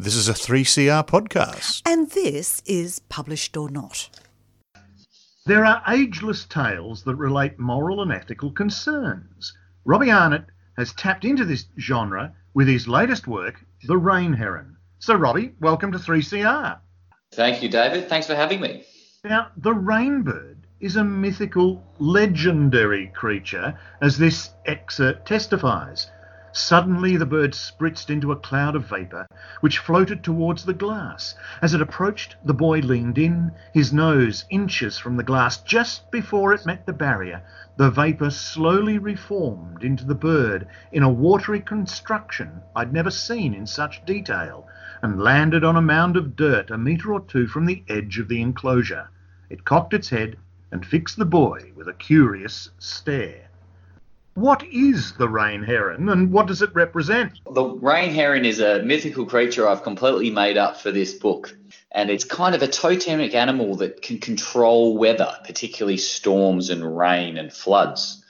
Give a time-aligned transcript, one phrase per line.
[0.00, 1.82] This is a 3CR podcast.
[1.84, 4.08] And this is Published or Not.
[5.44, 9.52] There are ageless tales that relate moral and ethical concerns.
[9.84, 10.44] Robbie Arnott
[10.76, 13.56] has tapped into this genre with his latest work,
[13.88, 14.76] The Rain Heron.
[15.00, 16.78] So, Robbie, welcome to 3CR.
[17.32, 18.08] Thank you, David.
[18.08, 18.84] Thanks for having me.
[19.24, 26.08] Now, the rainbird is a mythical, legendary creature, as this excerpt testifies.
[26.52, 29.26] Suddenly the bird spritzed into a cloud of vapour,
[29.60, 31.34] which floated towards the glass.
[31.60, 35.60] As it approached, the boy leaned in, his nose inches from the glass.
[35.62, 37.42] Just before it met the barrier,
[37.76, 43.66] the vapour slowly reformed into the bird in a watery construction I'd never seen in
[43.66, 44.66] such detail,
[45.02, 48.28] and landed on a mound of dirt a metre or two from the edge of
[48.28, 49.08] the enclosure.
[49.50, 50.38] It cocked its head
[50.72, 53.47] and fixed the boy with a curious stare.
[54.38, 57.40] What is the rain heron and what does it represent?
[57.52, 61.58] The rain heron is a mythical creature I've completely made up for this book.
[61.90, 67.36] And it's kind of a totemic animal that can control weather, particularly storms and rain
[67.36, 68.24] and floods.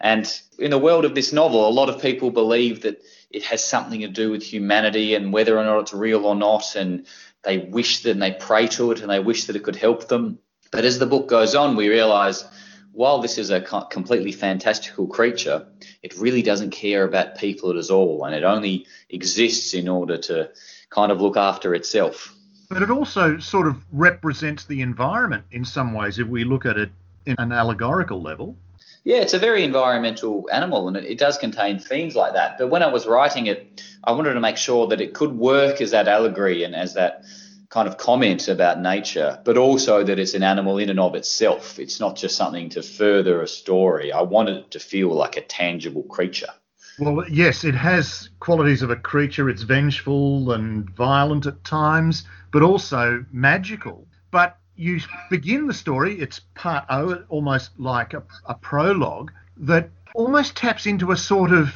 [0.00, 0.26] And
[0.58, 4.00] in the world of this novel, a lot of people believe that it has something
[4.00, 6.74] to do with humanity and whether or not it's real or not.
[6.74, 7.04] And
[7.42, 10.08] they wish that and they pray to it and they wish that it could help
[10.08, 10.38] them.
[10.70, 12.46] But as the book goes on, we realize
[12.92, 15.66] while this is a completely fantastical creature,
[16.02, 20.50] it really doesn't care about people at all, and it only exists in order to
[20.90, 22.34] kind of look after itself.
[22.68, 26.76] But it also sort of represents the environment in some ways if we look at
[26.76, 26.90] it
[27.26, 28.56] in an allegorical level.
[29.02, 32.58] Yeah, it's a very environmental animal and it, it, does contain themes like that.
[32.58, 35.80] But when I was writing it, I wanted to make sure that it could work
[35.80, 37.24] as that allegory and as that
[37.70, 41.78] kind of comment about nature, but also that it's an animal in and of itself.
[41.78, 44.12] It's not just something to further a story.
[44.12, 46.50] I wanted it to feel like a tangible creature.
[46.98, 49.48] Well, yes, it has qualities of a creature.
[49.48, 54.06] It's vengeful and violent at times, but also magical.
[54.32, 60.56] But you begin the story, it's part O, almost like a, a prologue, that almost
[60.56, 61.72] taps into a sort of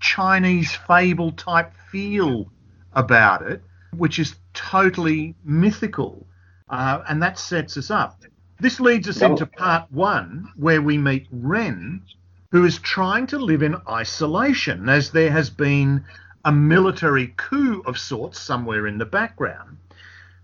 [0.00, 2.50] Chinese fable type feel
[2.92, 3.62] about it,
[3.96, 6.26] which is totally mythical,
[6.68, 8.24] uh, and that sets us up.
[8.60, 12.02] This leads us into part one, where we meet Ren,
[12.50, 16.04] who is trying to live in isolation, as there has been
[16.44, 19.76] a military coup of sorts somewhere in the background.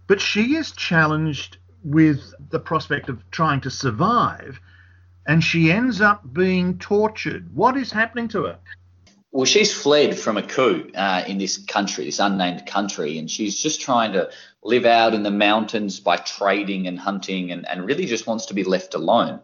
[0.07, 4.61] But she is challenged with the prospect of trying to survive,
[5.27, 7.55] and she ends up being tortured.
[7.55, 8.59] What is happening to her?
[9.34, 13.61] Well, she's fled from a coup uh, in this country, this unnamed country, and she's
[13.61, 14.31] just trying to
[14.62, 18.55] live out in the mountains by trading and hunting and, and really just wants to
[18.55, 19.41] be left alone.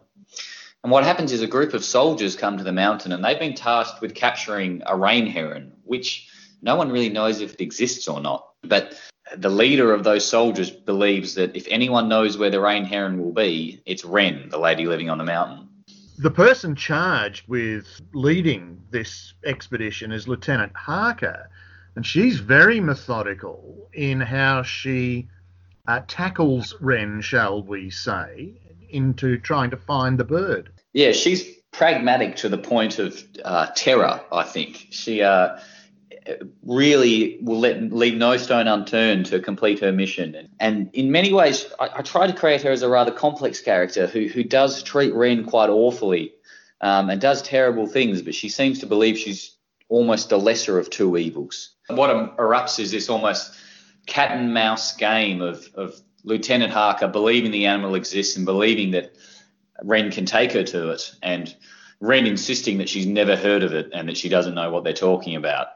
[0.81, 3.53] And what happens is a group of soldiers come to the mountain and they've been
[3.53, 6.29] tasked with capturing a rain heron, which
[6.61, 8.47] no one really knows if it exists or not.
[8.63, 8.97] But
[9.35, 13.33] the leader of those soldiers believes that if anyone knows where the rain heron will
[13.33, 15.67] be, it's Ren, the lady living on the mountain
[16.17, 21.49] the person charged with leading this expedition is Lieutenant Harker,
[21.95, 25.27] and she's very methodical in how she
[25.87, 28.53] uh, tackles Ren, shall we say,
[28.89, 30.71] into trying to find the bird.
[30.93, 34.21] Yeah, she's pragmatic to the point of uh, terror.
[34.31, 35.57] I think she uh,
[36.63, 40.35] really will let leave no stone unturned to complete her mission.
[40.35, 43.59] And, and in many ways, I, I, try to create her as a rather complex
[43.59, 46.33] character who who does treat Ren quite awfully
[46.81, 49.55] um, and does terrible things, but she seems to believe she's
[49.89, 51.75] almost the lesser of two evils.
[51.89, 53.57] What erupts is this almost
[54.05, 59.15] cat and mouse game of, of Lieutenant Harker believing the animal exists and believing that
[59.83, 61.53] Ren can take her to it, and
[61.99, 64.93] Ren insisting that she's never heard of it and that she doesn't know what they're
[64.93, 65.67] talking about.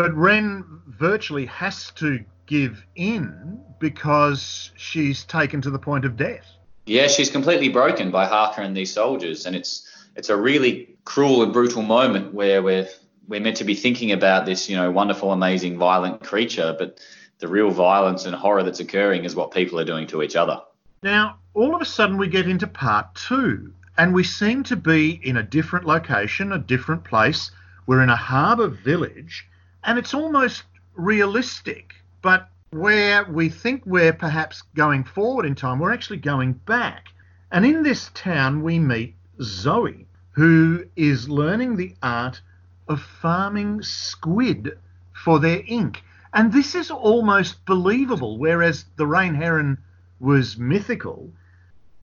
[0.00, 6.46] But Ren virtually has to give in because she's taken to the point of death.
[6.86, 11.42] Yeah, she's completely broken by Harker and these soldiers, and it's it's a really cruel
[11.42, 12.88] and brutal moment where we're
[13.28, 16.98] we're meant to be thinking about this, you know, wonderful, amazing, violent creature, but
[17.38, 20.62] the real violence and horror that's occurring is what people are doing to each other.
[21.02, 25.20] Now, all of a sudden, we get into part two, and we seem to be
[25.22, 27.50] in a different location, a different place.
[27.86, 29.46] We're in a harbour village,
[29.84, 35.92] and it's almost realistic, but where we think we're perhaps going forward in time, we're
[35.92, 37.06] actually going back.
[37.50, 42.40] And in this town, we meet Zoe, who is learning the art
[42.88, 44.78] of farming squid
[45.12, 46.02] for their ink.
[46.32, 49.78] And this is almost believable, whereas the rain heron
[50.20, 51.32] was mythical.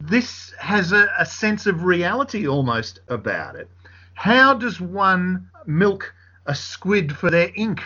[0.01, 3.69] This has a, a sense of reality almost about it.
[4.15, 6.13] How does one milk
[6.47, 7.83] a squid for their ink?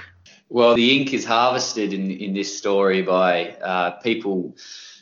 [0.50, 4.56] Well, the ink is harvested in, in this story by uh, people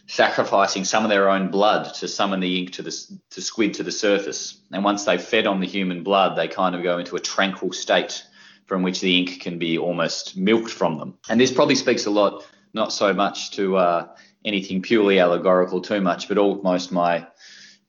[0.07, 3.83] sacrificing some of their own blood to summon the ink to the to squid to
[3.83, 4.59] the surface.
[4.71, 7.73] And once they've fed on the human blood, they kind of go into a tranquil
[7.73, 8.23] state
[8.65, 11.17] from which the ink can be almost milked from them.
[11.29, 14.07] And this probably speaks a lot, not so much to uh,
[14.45, 17.27] anything purely allegorical too much, but almost my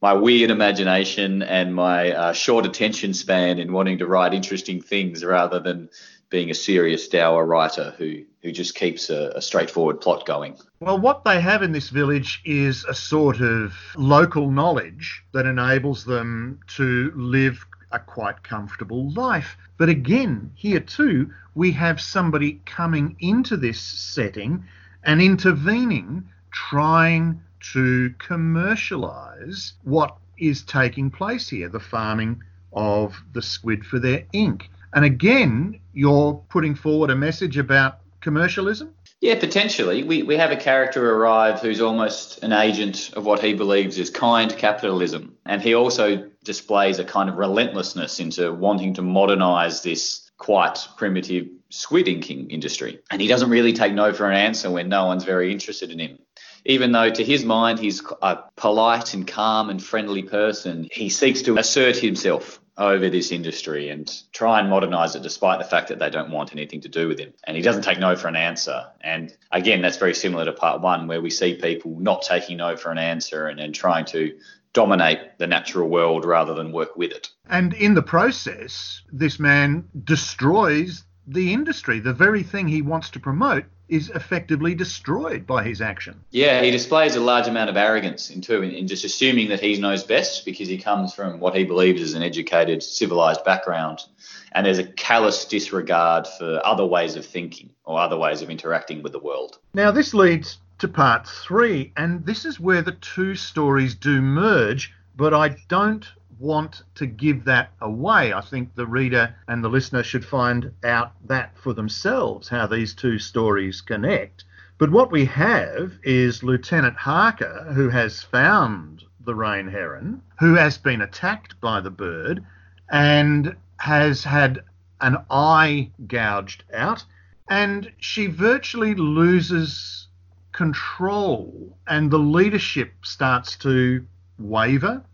[0.00, 5.24] my weird imagination and my uh, short attention span in wanting to write interesting things
[5.24, 5.90] rather than
[6.30, 10.56] being a serious dour writer who who just keeps a, a, straightforward plot going.
[10.80, 16.06] Well, what they have in this village is a sort of local knowledge that enables
[16.06, 19.58] them to live a quite comfortable life.
[19.76, 24.64] But again, here too, we have somebody coming into this setting
[25.04, 32.42] and intervening, trying to commercialize what is taking place here the farming
[32.72, 34.70] of the squid for their ink.
[34.92, 38.94] And again, you're putting forward a message about commercialism?
[39.20, 40.02] Yeah, potentially.
[40.02, 44.08] We, we have a character arrive who's almost an agent of what he believes is
[44.08, 45.36] kind capitalism.
[45.44, 51.48] And he also displays a kind of relentlessness into wanting to modernize this quite primitive
[51.68, 53.00] squid inking industry.
[53.10, 55.98] And he doesn't really take no for an answer when no one's very interested in
[55.98, 56.18] him.
[56.64, 61.42] Even though to his mind he's a polite and calm and friendly person, he seeks
[61.42, 65.98] to assert himself over this industry and try and modernize it despite the fact that
[65.98, 67.32] they don't want anything to do with him.
[67.44, 68.86] And he doesn't take no for an answer.
[69.02, 72.76] And again, that's very similar to part one, where we see people not taking no
[72.76, 74.36] for an answer and, trying to
[74.72, 77.28] dominate the natural world rather than work with it.
[77.48, 83.20] And in the process, this man destroys the industry, the very thing he wants to
[83.20, 86.22] promote is effectively destroyed by his action.
[86.30, 89.60] Yeah, he displays a large amount of arrogance in too, in, in just assuming that
[89.60, 94.04] he knows best because he comes from what he believes is an educated, civilized background.
[94.52, 99.02] And there's a callous disregard for other ways of thinking or other ways of interacting
[99.02, 99.58] with the world.
[99.74, 104.92] Now, this leads to part three, and this is where the two stories do merge,
[105.16, 106.06] but I don't
[106.40, 108.32] want to give that away.
[108.32, 112.94] I think the reader and the listener should find out that for themselves, how these
[112.94, 114.44] two stories connect.
[114.78, 120.78] But what we have is Lieutenant Harker, who has found the rain heron, who has
[120.78, 122.42] been attacked by the bird
[122.88, 124.60] and has had
[125.02, 127.04] an eye gouged out,
[127.48, 130.08] and she virtually loses
[130.52, 134.06] control, and the leadership starts to
[134.38, 135.04] waver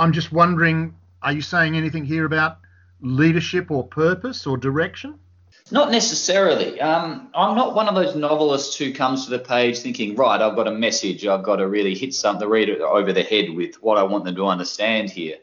[0.00, 2.56] I'm just wondering, are you saying anything here about
[3.02, 5.18] leadership or purpose or direction?
[5.70, 6.80] Not necessarily.
[6.80, 10.56] Um, I'm not one of those novelists who comes to the page thinking, right, I've
[10.56, 13.74] got a message, I've got to really hit some the reader over the head with
[13.82, 15.36] what I want them to understand here.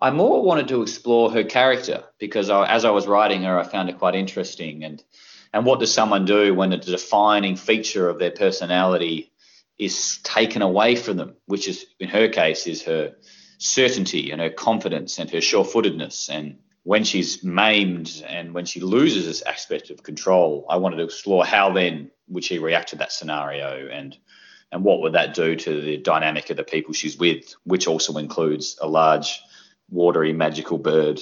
[0.00, 3.64] I more wanted to explore her character because I, as I was writing her, I
[3.64, 4.84] found it quite interesting.
[4.84, 5.02] And
[5.52, 9.32] and what does someone do when a defining feature of their personality
[9.76, 13.16] is taken away from them, which is in her case is her
[13.58, 16.28] certainty and her confidence and her sure-footedness.
[16.30, 16.58] And
[16.88, 21.44] when she's maimed and when she loses this aspect of control i wanted to explore
[21.44, 24.16] how then would she react to that scenario and
[24.72, 28.16] and what would that do to the dynamic of the people she's with which also
[28.16, 29.38] includes a large
[29.90, 31.20] watery magical bird.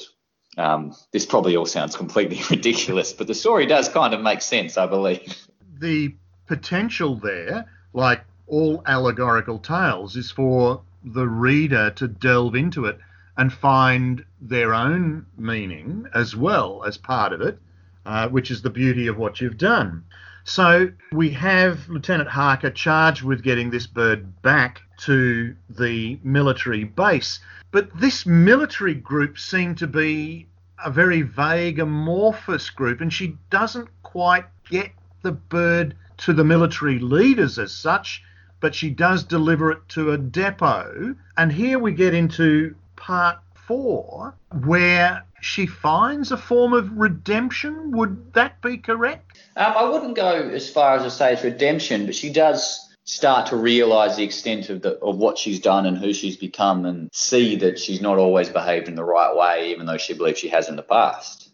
[0.58, 4.78] Um, this probably all sounds completely ridiculous but the story does kind of make sense
[4.78, 5.36] i believe.
[5.80, 6.14] The
[6.46, 12.98] potential there like all allegorical tales is for the reader to delve into it
[13.36, 17.58] and find their own meaning as well as part of it,
[18.04, 20.04] uh, which is the beauty of what you've done.
[20.44, 27.40] So we have Lieutenant Harker charged with getting this bird back to the military base.
[27.72, 30.46] But this military group seemed to be
[30.84, 36.98] a very vague, amorphous group, and she doesn't quite get the bird to the military
[36.98, 38.22] leaders as such
[38.60, 41.14] but she does deliver it to a depot.
[41.36, 47.92] And here we get into part four, where she finds a form of redemption.
[47.92, 49.38] Would that be correct?
[49.56, 53.46] Um, I wouldn't go as far as to say it's redemption, but she does start
[53.46, 57.08] to realize the extent of the of what she's done and who she's become and
[57.12, 60.48] see that she's not always behaved in the right way even though she believes she
[60.48, 61.48] has in the past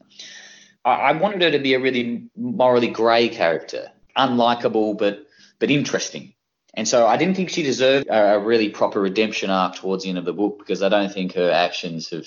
[0.82, 5.26] I, I wanted her to be a really morally grey character unlikable but
[5.58, 6.32] but interesting
[6.74, 10.18] and so I didn't think she deserved a really proper redemption arc towards the end
[10.18, 12.26] of the book because I don't think her actions have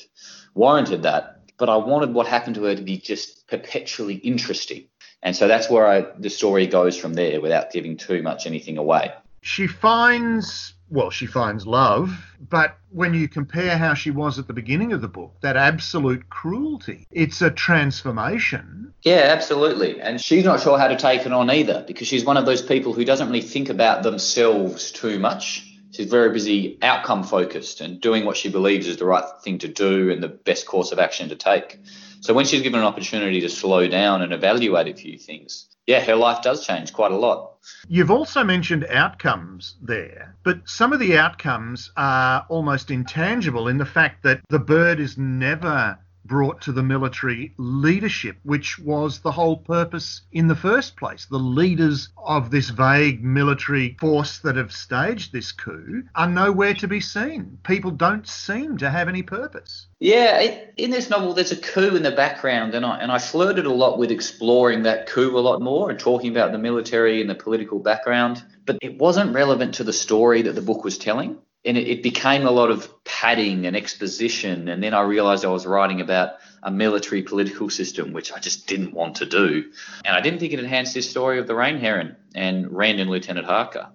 [0.54, 1.32] warranted that.
[1.58, 4.86] But I wanted what happened to her to be just perpetually interesting.
[5.24, 8.78] And so that's where I, the story goes from there without giving too much anything
[8.78, 9.14] away.
[9.46, 14.54] She finds well, she finds love, but when you compare how she was at the
[14.54, 18.92] beginning of the book, that absolute cruelty, it's a transformation.
[19.04, 20.02] Yeah, absolutely.
[20.02, 22.64] And she's not sure how to take it on either because she's one of those
[22.64, 25.72] people who doesn't really think about themselves too much.
[25.92, 29.68] She's very busy outcome focused and doing what she believes is the right thing to
[29.68, 31.80] do and the best course of action to take.
[32.22, 36.04] So when she's given an opportunity to slow down and evaluate a few things, yeah,
[36.04, 37.54] her life does change quite a lot.
[37.88, 43.86] You've also mentioned outcomes there, but some of the outcomes are almost intangible in the
[43.86, 49.58] fact that the bird is never brought to the military leadership, which was the whole
[49.58, 51.26] purpose in the first place.
[51.26, 56.88] The leaders of this vague military force that have staged this coup are nowhere to
[56.88, 57.58] be seen.
[57.64, 59.88] People don't seem to have any purpose.
[60.00, 63.18] Yeah, it, in this novel, there's a coup in the background, and I and I
[63.18, 67.22] flirted a lot with exploring that coup a lot more and talking about the military
[67.22, 68.44] and the political background.
[68.66, 72.04] But it wasn't relevant to the story that the book was telling and it, it,
[72.04, 74.68] became a lot of padding and exposition.
[74.68, 78.68] And then I realized I was writing about a military political system, which I just
[78.68, 79.72] didn't want to do.
[80.04, 83.10] And I didn't think it enhanced this story of the rain heron and Ren and
[83.10, 83.90] Lieutenant Harker.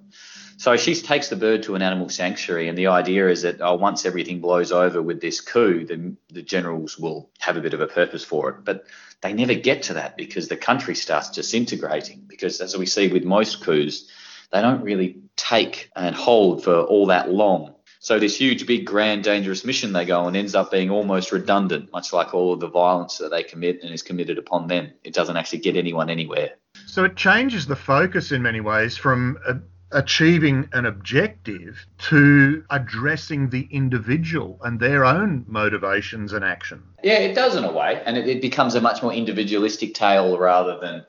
[0.57, 3.77] So she takes the bird to an animal sanctuary, and the idea is that oh,
[3.77, 7.81] once everything blows over with this coup, the, the generals will have a bit of
[7.81, 8.57] a purpose for it.
[8.63, 8.85] But
[9.23, 12.25] they never get to that because the country starts disintegrating.
[12.27, 14.11] Because as we see with most coups,
[14.53, 17.75] they don't really take and hold for all that long.
[18.03, 21.93] So this huge, big, grand, dangerous mission they go on ends up being almost redundant,
[21.93, 24.93] much like all of the violence that they commit and is committed upon them.
[25.05, 26.53] It doesn't actually get anyone anywhere.
[26.87, 29.57] So it changes the focus in many ways from a,
[29.93, 36.83] achieving an objective to addressing the individual and their own motivations and action.
[37.03, 40.39] Yeah, it does in a way, and it, it becomes a much more individualistic tale
[40.39, 41.05] rather than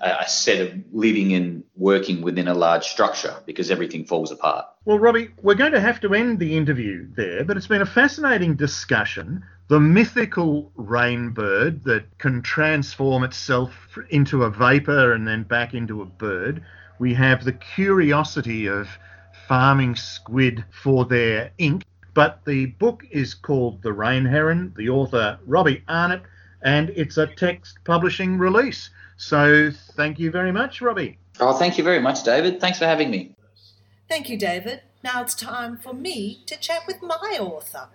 [0.00, 4.66] a, set of living and working within a large structure because everything falls apart.
[4.84, 7.86] Well, Robbie, we're going to have to end the interview there, but it's been a
[7.86, 9.44] fascinating discussion.
[9.68, 13.72] The mythical rainbird that can transform itself
[14.08, 16.62] into a vapor and then back into a bird.
[16.98, 18.88] We have the curiosity of
[19.48, 21.84] farming squid for their ink.
[22.14, 26.22] But the book is called The Rain Heron, the author Robbie Arnott,
[26.62, 28.90] and it's a text publishing release.
[29.20, 31.18] So thank you very much, Robbie.
[31.40, 32.58] Oh, thank you very much, David.
[32.58, 33.36] Thanks for having me.
[34.08, 34.80] Thank you, David.
[35.04, 37.90] Now it's time for me to chat with my author.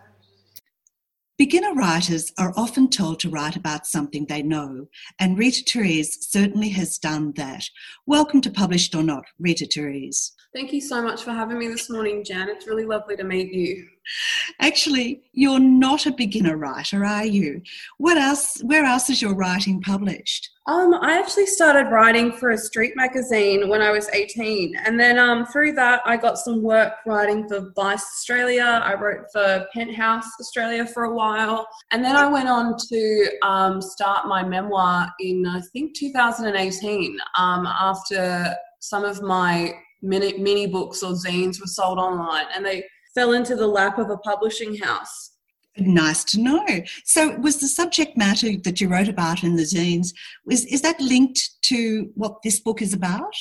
[1.36, 4.86] Beginner writers are often told to write about something they know,
[5.20, 7.63] and Rita Therese certainly has done that.
[8.05, 10.32] Welcome to Published or Not, Rita Therese.
[10.53, 12.50] Thank you so much for having me this morning, Jan.
[12.50, 13.88] It's really lovely to meet you.
[14.62, 17.63] Actually, you're not a beginner writer, are you?
[17.98, 18.62] What else?
[18.63, 20.51] Where else is your writing published?
[20.67, 25.19] Um, I actually started writing for a street magazine when I was 18, and then
[25.19, 28.81] um, through that, I got some work writing for Vice Australia.
[28.84, 33.79] I wrote for Penthouse Australia for a while, and then I went on to um,
[33.79, 41.03] start my memoir in I think 2018 um, after some of my mini, mini books
[41.03, 45.34] or zines were sold online, and they fell into the lap of a publishing house.
[45.77, 46.65] Nice to know.
[47.03, 50.13] So, was the subject matter that you wrote about in the zines
[50.46, 53.34] was is that linked to what this book is about?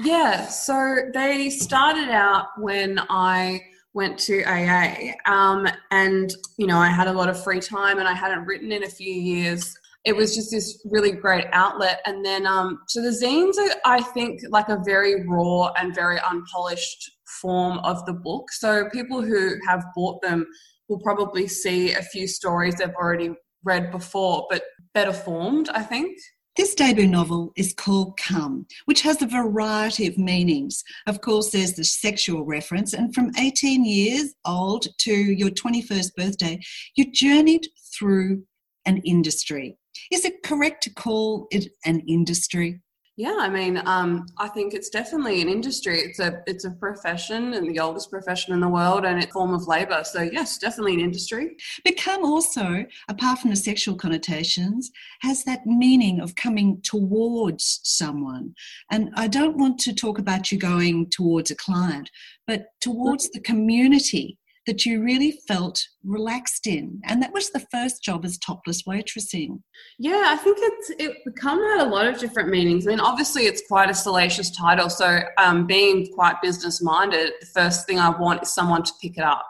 [0.00, 0.46] Yeah.
[0.46, 3.60] So they started out when I
[3.92, 8.08] went to AA, um, and you know I had a lot of free time, and
[8.08, 9.74] I hadn't written in a few years.
[10.04, 14.00] It was just this really great outlet, and then um, so the zines are, I
[14.00, 18.50] think, like a very raw and very unpolished form of the book.
[18.52, 20.46] So people who have bought them
[20.90, 23.32] will probably see a few stories they've already
[23.64, 26.18] read before, but better formed, I think.
[26.56, 30.82] This debut novel is called Come, which has a variety of meanings.
[31.06, 36.60] Of course, there's the sexual reference, and from 18 years old to your 21st birthday,
[36.96, 38.42] you journeyed through
[38.84, 39.78] an industry.
[40.10, 42.80] Is it correct to call it an industry?
[43.20, 46.00] Yeah, I mean, um, I think it's definitely an industry.
[46.00, 49.32] It's a it's a profession and the oldest profession in the world, and it's a
[49.32, 50.04] form of labour.
[50.04, 51.54] So yes, definitely an industry.
[51.84, 58.54] But come also, apart from the sexual connotations, has that meaning of coming towards someone.
[58.90, 62.10] And I don't want to talk about you going towards a client,
[62.46, 64.38] but towards the community
[64.70, 67.00] that you really felt relaxed in.
[67.02, 69.60] And that was the first job as topless waitressing.
[69.98, 72.86] Yeah i think it's it become had a lot of different meanings.
[72.86, 74.88] I mean obviously it's quite a salacious title.
[74.88, 79.18] So um, being quite business minded the first thing i want is someone to pick
[79.18, 79.44] it up.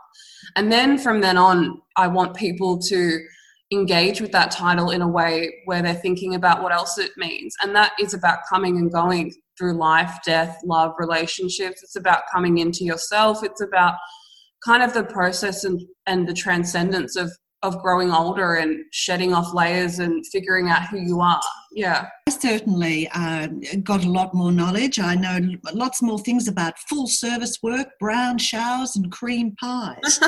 [0.57, 3.21] And then from then on i want people to
[3.71, 7.55] engage with that title in a way where they're thinking about what else it means.
[7.63, 11.83] And that is about coming and going through life, death, love, relationships.
[11.83, 13.45] It's about coming into yourself.
[13.45, 13.95] It's about
[14.65, 17.31] kind of the process and, and the transcendence of
[17.63, 21.41] of growing older and shedding off layers and figuring out who you are.
[21.73, 22.09] Yeah.
[22.27, 23.49] I certainly uh,
[23.83, 24.99] got a lot more knowledge.
[24.99, 25.39] I know
[25.75, 30.21] lots more things about full service work, brown showers, and cream pies.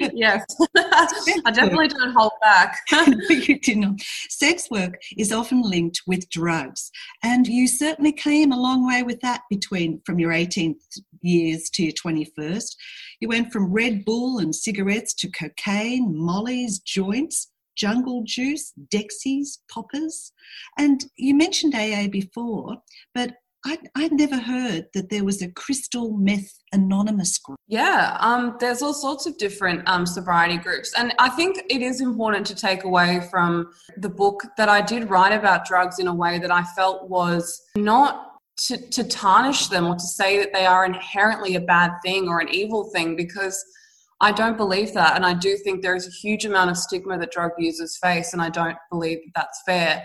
[0.12, 0.44] yes.
[0.76, 2.78] I definitely don't hold back.
[2.90, 4.00] you do not.
[4.28, 6.90] Sex work is often linked with drugs,
[7.22, 10.74] and you certainly came a long way with that between from your 18th
[11.26, 12.76] years to your 21st.
[13.20, 20.32] You went from Red Bull and cigarettes to cocaine, mollies, joints, jungle juice, Dexies, poppers.
[20.78, 22.78] And you mentioned AA before,
[23.14, 23.34] but
[23.66, 27.58] I'd, I'd, never heard that there was a crystal meth anonymous group.
[27.66, 30.94] Yeah, um, there's all sorts of different um, sobriety groups.
[30.96, 35.10] And I think it is important to take away from the book that I did
[35.10, 38.25] write about drugs in a way that I felt was not
[38.56, 42.40] to, to tarnish them or to say that they are inherently a bad thing or
[42.40, 43.62] an evil thing because
[44.20, 45.14] I don't believe that.
[45.14, 48.32] And I do think there is a huge amount of stigma that drug users face,
[48.32, 50.04] and I don't believe that that's fair.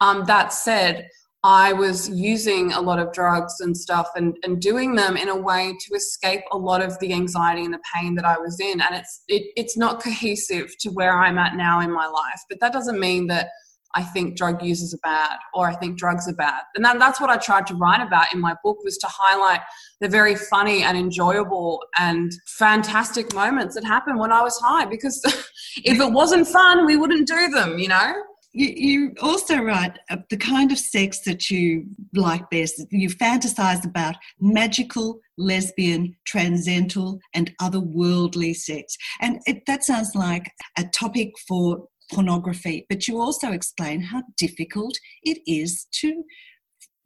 [0.00, 1.08] Um, that said,
[1.42, 5.36] I was using a lot of drugs and stuff and, and doing them in a
[5.36, 8.80] way to escape a lot of the anxiety and the pain that I was in.
[8.80, 12.40] And it's it, it's not cohesive to where I'm at now in my life.
[12.50, 13.50] But that doesn't mean that
[13.96, 16.60] I think drug users are bad or I think drugs are bad.
[16.74, 19.60] And that, that's what I tried to write about in my book was to highlight
[20.00, 25.20] the very funny and enjoyable and fantastic moments that happened when I was high because
[25.84, 28.14] if it wasn't fun, we wouldn't do them, you know?
[28.52, 31.84] You, you also write uh, the kind of sex that you
[32.14, 32.82] like best.
[32.90, 38.96] You fantasize about magical, lesbian, transcendental, and otherworldly sex.
[39.20, 44.98] And it, that sounds like a topic for pornography, but you also explain how difficult
[45.22, 46.24] it is to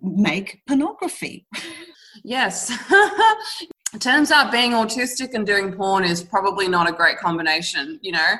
[0.01, 1.47] make pornography.
[2.25, 2.73] Yes.
[3.99, 8.35] turns out being autistic and doing porn is probably not a great combination you know?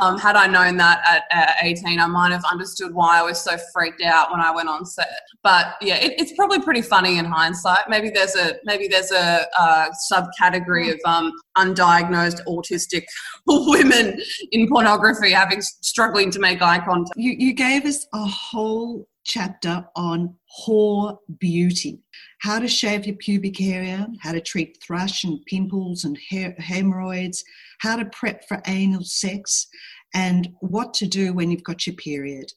[0.00, 3.40] Um, had i known that at, at, 18 i might have understood why i was
[3.40, 5.08] so freaked out when i went on set.
[5.42, 7.88] But yeah it, it's probably pretty funny in hindsight.
[7.88, 13.04] Maybe there's a maybe there's a, a subcategory of um, undiagnosed autistic
[13.46, 14.20] women
[14.52, 17.16] in pornography having struggling to make eye contact.
[17.16, 22.00] You, you gave us a whole chapter on whore beauty
[22.44, 26.18] how to shave your pubic area, how to treat thrush and pimples and
[26.58, 27.42] hemorrhoids,
[27.80, 29.66] how to prep for anal sex,
[30.12, 32.52] and what to do when you've got your period.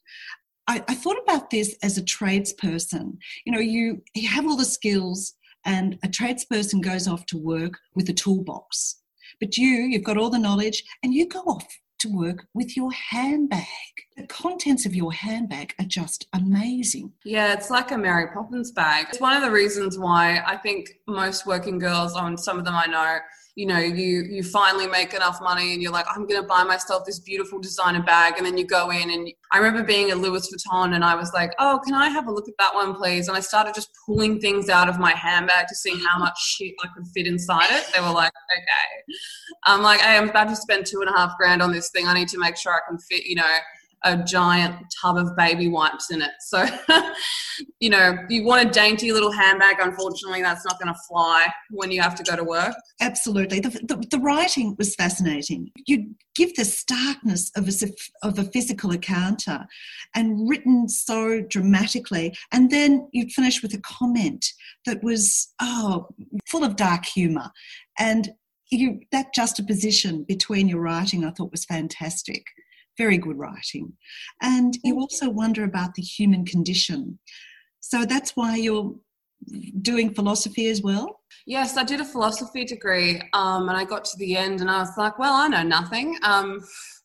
[0.67, 3.17] I, I thought about this as a tradesperson.
[3.45, 7.79] You know, you, you have all the skills, and a tradesperson goes off to work
[7.95, 8.97] with a toolbox.
[9.39, 11.65] But you, you've got all the knowledge, and you go off
[11.99, 13.65] to work with your handbag.
[14.15, 17.11] The contents of your handbag are just amazing.
[17.23, 19.07] Yeah, it's like a Mary Poppins bag.
[19.09, 22.75] It's one of the reasons why I think most working girls, on some of them
[22.75, 23.17] I know,
[23.57, 26.63] you know you you finally make enough money and you're like i'm going to buy
[26.63, 28.35] myself this beautiful designer bag.
[28.37, 31.33] And then you go in and i remember being at louis vuitton and i was
[31.33, 33.27] like oh can i have a look at that one please?
[33.27, 36.75] And i started just pulling things out of my handbag to see how much shit
[36.83, 37.89] i could fit inside it.
[37.93, 39.13] They were like okay.
[39.65, 42.05] I'm like hey i'm about to spend two and a half grand on this thing.
[42.05, 43.57] I need to make sure i can fit you know
[44.07, 46.31] a giant tub of baby wipes in it.
[46.39, 46.65] So,
[47.79, 49.77] you know, you want a dainty little handbag.
[49.79, 52.73] Unfortunately, that's not going to fly when you have to go to work.
[53.01, 53.59] Absolutely.
[53.59, 55.69] The, the, the writing was fascinating.
[55.85, 59.65] You give the starkness of a, of a physical encounter
[60.15, 62.35] and written so dramatically.
[62.51, 64.45] And then you'd finish with a comment
[64.85, 66.07] that was, oh,
[66.47, 67.51] full of dark humour.
[67.99, 68.29] And
[68.71, 72.43] you, that juxtaposition between your writing, I thought was fantastic
[72.97, 73.93] very good writing.
[74.41, 77.19] And you also wonder about the human condition.
[77.79, 78.95] So that's why you're
[79.81, 81.21] doing philosophy as well?
[81.45, 84.79] Yes, I did a philosophy degree um, and I got to the end and I
[84.79, 86.17] was like, well, I know nothing.
[86.23, 86.59] Um,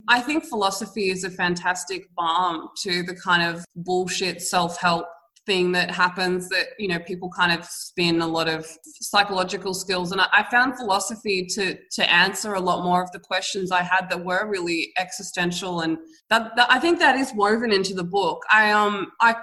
[0.09, 5.07] I think philosophy is a fantastic balm to the kind of bullshit self help
[5.46, 10.12] thing that happens that you know people kind of spin a lot of psychological skills.
[10.12, 14.09] And I, found philosophy to to answer a lot more of the questions i had
[14.11, 15.81] that were really existential.
[15.81, 15.98] And
[16.31, 18.42] that, that i think that is woven into the book.
[18.52, 19.35] I um i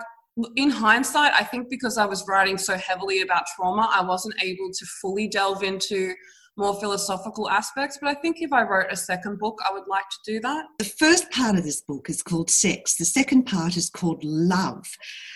[0.55, 4.69] in hindsight i think because i was writing so heavily about trauma i wasn't able
[4.71, 6.13] to fully delve into
[6.57, 7.97] more philosophical aspects.
[8.01, 10.65] But I think if I wrote a second book, I would like to do that.
[10.77, 14.85] The first part of this book is called Sex, the second part is called Love.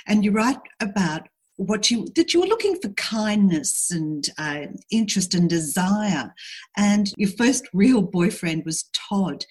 [0.08, 5.34] And you write about what you that you were looking for kindness and uh, interest
[5.36, 6.34] and desire
[6.78, 9.46] and your first real boyfriend was todd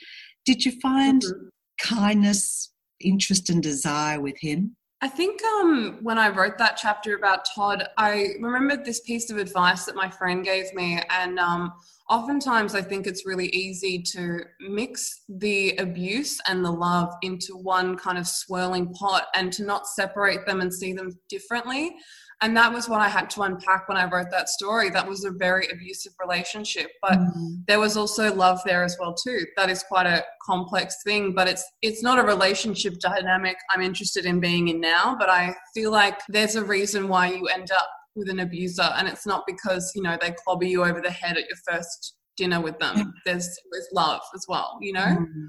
[0.44, 1.46] did you find mm-hmm.
[1.80, 7.44] kindness interest and desire with him I think um, when I wrote that chapter about
[7.56, 11.02] Todd, I remembered this piece of advice that my friend gave me.
[11.10, 11.72] And um,
[12.08, 17.96] oftentimes I think it's really easy to mix the abuse and the love into one
[17.96, 21.96] kind of swirling pot and to not separate them and see them differently
[22.42, 24.90] and that was what I had to unpack when I wrote that story.
[24.90, 27.54] That was a very abusive relationship, but mm-hmm.
[27.68, 29.46] there was also love there as well too.
[29.56, 34.26] That is quite a complex thing, but it's it's not a relationship dynamic I'm interested
[34.26, 35.16] in being in now.
[35.18, 39.06] But I feel like there's a reason why you end up with an abuser, and
[39.06, 42.60] it's not because you know they clobber you over the head at your first dinner
[42.60, 43.14] with them.
[43.24, 45.00] There's there's love as well, you know.
[45.00, 45.46] Mm-hmm.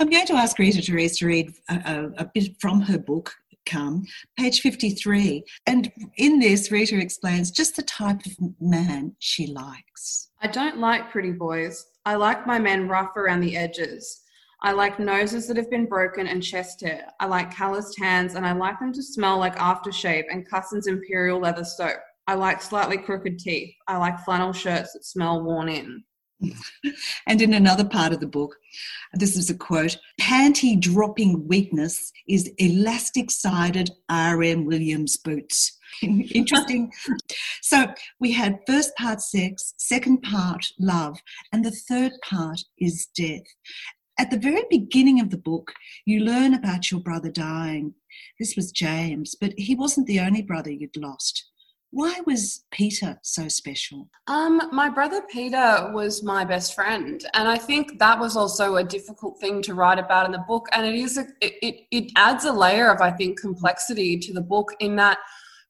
[0.00, 3.32] I'm going to ask Rita Therese to read a, a, a, bit from her book,
[3.66, 4.06] come,
[4.38, 5.44] page 53.
[5.66, 10.30] And in this, Rita explains just the type of man she likes.
[10.40, 11.86] I don't like pretty boys.
[12.04, 14.22] I like my men rough around the edges.
[14.62, 17.06] I like noses that have been broken and chest hair.
[17.20, 21.38] I like calloused hands and I like them to smell like aftershave and Cussons Imperial
[21.38, 21.98] leather soap.
[22.26, 23.74] I like slightly crooked teeth.
[23.88, 26.02] I like flannel shirts that smell worn in.
[27.26, 28.56] and in another part of the book,
[29.14, 35.78] this is a quote panty dropping weakness is elastic sided RM Williams boots.
[36.02, 36.92] Interesting.
[37.62, 37.86] so
[38.20, 41.18] we had first part sex, second part love,
[41.52, 43.44] and the third part is death.
[44.18, 45.72] At the very beginning of the book,
[46.04, 47.94] you learn about your brother dying.
[48.38, 51.50] This was James, but he wasn't the only brother you'd lost.
[51.94, 54.08] Why was Peter so special?
[54.26, 58.82] Um, my brother Peter was my best friend, and I think that was also a
[58.82, 60.66] difficult thing to write about in the book.
[60.72, 64.40] And it is a, it, it adds a layer of I think complexity to the
[64.40, 65.18] book in that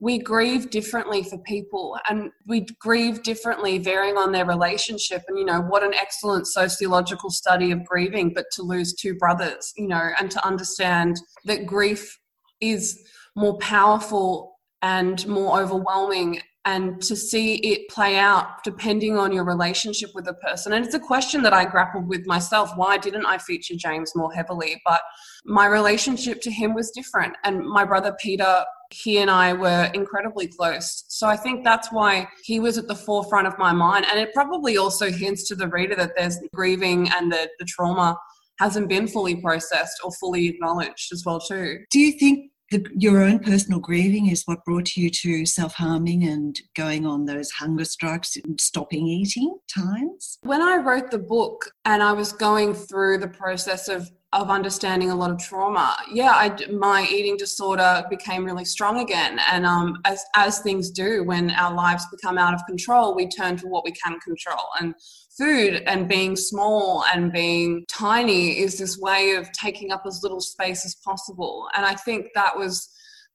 [0.00, 5.44] we grieve differently for people and we grieve differently varying on their relationship and you
[5.44, 10.10] know what an excellent sociological study of grieving but to lose two brothers you know
[10.18, 12.18] and to understand that grief
[12.60, 13.00] is
[13.37, 14.53] more powerful
[14.84, 20.34] and more overwhelming and to see it play out depending on your relationship with the
[20.34, 20.74] person.
[20.74, 22.70] And it's a question that I grappled with myself.
[22.76, 24.80] Why didn't I feature James more heavily?
[24.84, 25.00] But
[25.46, 27.34] my relationship to him was different.
[27.44, 31.04] And my brother Peter, he and I were incredibly close.
[31.08, 34.04] So I think that's why he was at the forefront of my mind.
[34.10, 38.18] And it probably also hints to the reader that there's grieving and the, the trauma
[38.58, 41.78] hasn't been fully processed or fully acknowledged as well too.
[41.90, 46.24] Do you think the, your own personal grieving is what brought you to self harming
[46.24, 50.38] and going on those hunger strikes stopping eating times?
[50.42, 55.10] When I wrote the book and I was going through the process of of understanding
[55.10, 55.96] a lot of trauma.
[56.12, 61.24] Yeah, I, my eating disorder became really strong again, and um, as as things do
[61.24, 64.64] when our lives become out of control, we turn to what we can control.
[64.80, 64.94] And
[65.38, 70.40] food and being small and being tiny is this way of taking up as little
[70.40, 71.68] space as possible.
[71.76, 72.88] And I think that was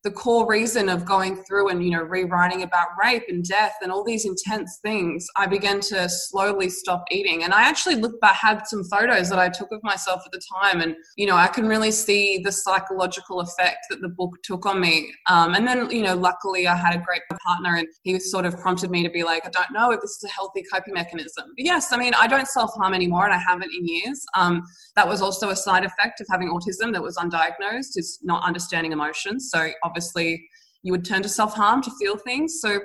[0.03, 3.91] the core reason of going through and you know rewriting about rape and death and
[3.91, 7.43] all these intense things i began to slowly stop eating.
[7.43, 10.41] And i actually looked back had some photos that i took of myself at the
[10.53, 14.65] time and you know i can really see the psychological effect that the book took
[14.65, 15.11] on me.
[15.27, 18.57] Um, and then you know luckily i had a great partner and he sort of
[18.59, 21.45] prompted me to be like i don't know if this is a healthy coping mechanism.
[21.57, 24.23] But yes i mean i don't self-harm anymore and i haven't in years.
[24.35, 24.63] Um,
[24.95, 28.91] that was also a side effect of having autism that was undiagnosed is not understanding
[28.91, 29.49] emotions.
[29.51, 30.47] So obviously
[30.83, 32.59] you would turn to self harm to feel things.
[32.61, 32.79] So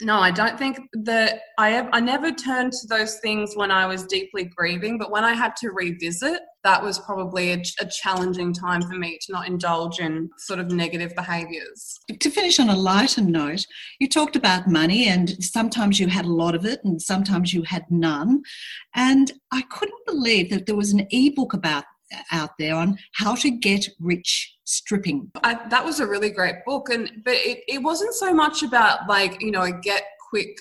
[0.00, 3.86] no, I don't think that I have, I never turned to those things when I
[3.86, 8.52] was deeply grieving, but when I had to revisit, that was probably a, a, challenging
[8.52, 12.00] time for me to not indulge in sort of negative behaviors.
[12.18, 13.66] To finish on a lighter note,
[14.00, 17.62] you talked about money, and sometimes you had a lot of it, and sometimes you
[17.62, 18.42] had none.
[18.94, 21.84] And I couldn't believe that there was an ebook about
[22.30, 25.30] out there on how to get rich stripping.
[25.42, 29.08] I, that was a really great book, and but it, it wasn't so much about
[29.08, 30.56] like you know a get quick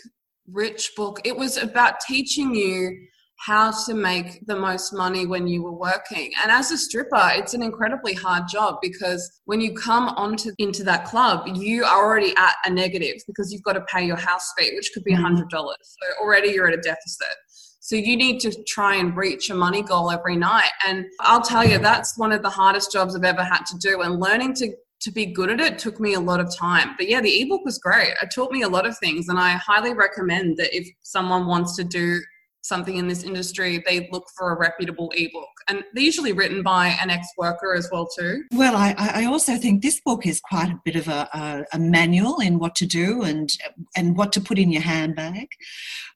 [0.51, 1.19] rich book.
[1.23, 3.07] It was about teaching you
[3.41, 6.31] how to make the most money when you were working.
[6.43, 10.83] And as a stripper, it's an incredibly hard job because when you come onto into
[10.83, 14.53] that club, you are already at a negative because you've got to pay your house
[14.57, 15.23] fee, which could be a mm-hmm.
[15.23, 15.77] hundred dollars.
[15.81, 17.35] So already you're at a deficit.
[17.83, 20.69] So you need to try and reach a money goal every night.
[20.87, 24.01] And I'll tell you, that's one of the hardest jobs I've ever had to do.
[24.01, 26.93] And learning to to be good at it took me a lot of time.
[26.95, 28.13] But yeah, the ebook was great.
[28.21, 31.75] It taught me a lot of things, and I highly recommend that if someone wants
[31.77, 32.21] to do
[32.61, 35.49] something in this industry, they look for a reputable ebook.
[35.67, 38.43] And they're usually written by an ex worker as well, too.
[38.51, 41.79] Well, I, I also think this book is quite a bit of a, a, a,
[41.79, 43.51] manual in what to do and,
[43.95, 45.47] and what to put in your handbag.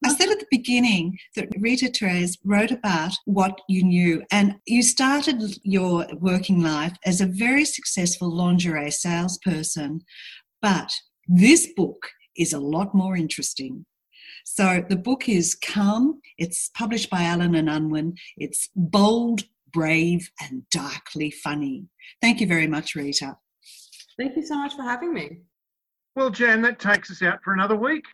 [0.03, 4.83] I said at the beginning that Rita Therese wrote about what you knew, and you
[4.83, 10.01] started your working life as a very successful lingerie salesperson.
[10.61, 10.91] But
[11.27, 13.85] this book is a lot more interesting.
[14.47, 16.21] So the book is Come.
[16.37, 18.15] It's published by Allen and Unwin.
[18.37, 21.87] It's bold, brave, and darkly funny.
[22.21, 23.37] Thank you very much, Rita.
[24.17, 25.39] Thank you so much for having me.
[26.15, 28.05] Well, Jan, that takes us out for another week.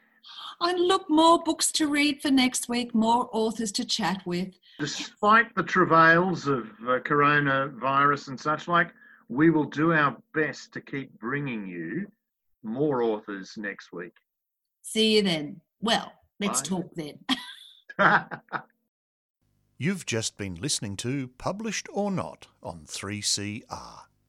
[0.62, 4.56] And look, more books to read for next week, more authors to chat with.
[4.80, 8.92] Despite the travails of uh, coronavirus and such like,
[9.28, 12.08] we will do our best to keep bringing you
[12.64, 14.14] more authors next week.
[14.82, 15.60] See you then.
[15.82, 16.68] Well, Let's Bye.
[16.68, 17.20] talk then.
[19.78, 24.00] You've just been listening to Published or Not on 3CR.